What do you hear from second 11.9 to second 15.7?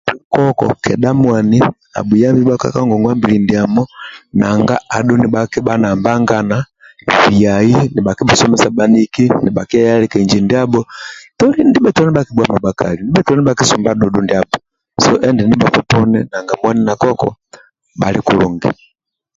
nibhakibhuama bhakali ndibhetolo nibhakisumba so endindi